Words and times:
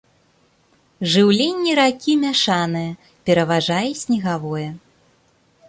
Жыўленне 1.15 1.71
ракі 1.81 2.13
мяшанае, 2.23 2.83
пераважае 3.29 3.85
снегавое. 4.01 4.67